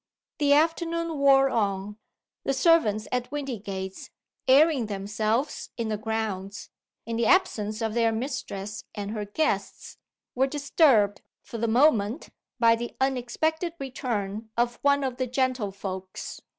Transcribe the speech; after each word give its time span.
The 0.39 0.53
afternoon 0.53 1.19
wore 1.19 1.51
on. 1.51 1.99
The 2.43 2.55
servants 2.55 3.07
at 3.11 3.29
Windygates, 3.31 4.09
airing 4.47 4.87
themselves 4.87 5.69
in 5.77 5.89
the 5.89 5.97
grounds 5.99 6.71
in 7.05 7.17
the 7.17 7.27
absence 7.27 7.83
of 7.83 7.93
their 7.93 8.11
mistress 8.11 8.83
and 8.95 9.11
her 9.11 9.25
guests 9.25 9.97
were 10.33 10.47
disturbed, 10.47 11.21
for 11.43 11.59
the 11.59 11.67
moment, 11.67 12.29
by 12.59 12.75
the 12.75 12.95
unexpected 12.99 13.75
return 13.79 14.49
of 14.57 14.79
one 14.81 15.03
of 15.03 15.17
"the 15.17 15.27
gentlefolks." 15.27 16.41